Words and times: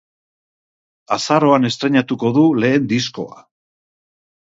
Azaroan 1.17 1.71
estreinatuko 1.71 2.35
du 2.41 2.49
lehen 2.65 2.91
diskoa. 2.97 3.49